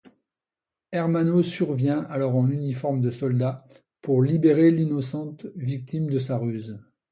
[0.91, 3.67] Ermanno survient alors en uniforme de soldat
[4.01, 6.79] pour libérer l'innocente victime de sa ruse.